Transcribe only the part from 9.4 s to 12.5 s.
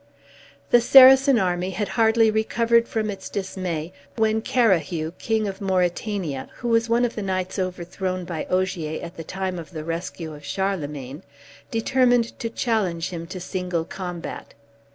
of the rescue of Charlemagne, determined to